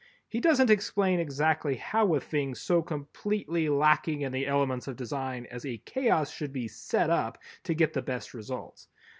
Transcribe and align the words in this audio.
He 0.27 0.39
doesn't 0.39 0.71
explain 0.71 1.19
exactly 1.19 1.75
how 1.75 2.15
a 2.15 2.19
thing 2.19 2.55
so 2.55 2.81
completely 2.81 3.69
lacking 3.69 4.21
in 4.21 4.31
the 4.31 4.47
elements 4.47 4.87
of 4.87 4.95
design 4.95 5.45
as 5.51 5.63
a 5.63 5.77
chaos 5.85 6.31
should 6.31 6.51
be 6.51 6.67
"set 6.67 7.11
up" 7.11 7.37
to 7.65 7.75
get 7.75 7.93
the 7.93 8.01
best 8.01 8.33
results. 8.33 8.87